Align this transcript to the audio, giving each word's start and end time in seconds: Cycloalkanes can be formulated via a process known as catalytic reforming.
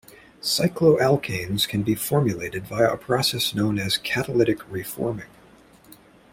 Cycloalkanes 0.41 1.67
can 1.67 1.83
be 1.83 1.93
formulated 1.93 2.65
via 2.65 2.91
a 2.91 2.97
process 2.97 3.53
known 3.53 3.77
as 3.77 3.99
catalytic 3.99 4.67
reforming. 4.71 5.29